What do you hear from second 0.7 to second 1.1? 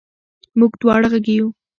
دواړه